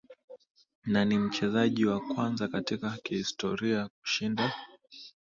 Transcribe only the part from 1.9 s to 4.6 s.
kwanza katika historia kushinda